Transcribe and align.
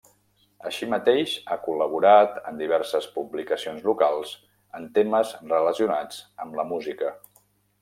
Així 0.69 0.87
mateix 0.93 1.33
ha 1.47 1.57
col·laborat 1.65 2.39
en 2.53 2.57
diverses 2.61 3.09
publicacions 3.19 3.85
locals 3.91 4.33
en 4.81 4.89
temes 4.97 5.37
relacionats 5.55 6.27
amb 6.47 6.61
la 6.63 6.69
música. 6.75 7.17